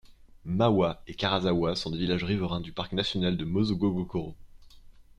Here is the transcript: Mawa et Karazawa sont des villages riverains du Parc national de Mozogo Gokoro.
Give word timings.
Mawa 0.45 1.03
et 1.05 1.13
Karazawa 1.13 1.75
sont 1.75 1.91
des 1.91 1.99
villages 1.99 2.23
riverains 2.23 2.59
du 2.59 2.71
Parc 2.73 2.91
national 2.93 3.37
de 3.37 3.45
Mozogo 3.45 3.91
Gokoro. 3.91 4.35